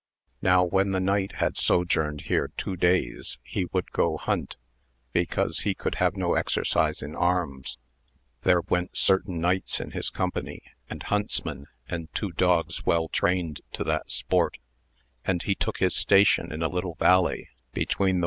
Now 0.41 0.63
when 0.63 0.93
the 0.93 0.99
knight 0.99 1.33
had 1.33 1.57
sojourned 1.57 2.21
here 2.21 2.49
two 2.57 2.75
days 2.75 3.37
e 3.55 3.65
would 3.71 3.91
go 3.91 4.17
hunt, 4.17 4.55
because 5.13 5.59
he 5.59 5.75
could 5.75 5.93
have 6.01 6.17
no 6.17 6.33
exercise 6.33 7.03
I 7.03 7.09
arms; 7.11 7.77
there 8.41 8.61
went 8.61 8.97
certain 8.97 9.39
knights 9.39 9.79
in 9.79 9.91
his 9.91 10.09
company, 10.09 10.63
ad 10.89 11.03
huntsmen 11.03 11.67
and 11.87 12.11
two 12.15 12.31
dogs 12.31 12.83
well 12.83 13.09
trained 13.09 13.61
to 13.73 13.83
the 13.83 14.01
sport, 14.07 14.57
id 15.27 15.43
he 15.43 15.53
took 15.53 15.77
his 15.77 15.93
station 15.95 16.51
in 16.51 16.63
a 16.63 16.67
little 16.67 16.95
valley 16.95 17.49
between 17.71 18.15
the 18.15 18.19
VOL. 18.19 18.19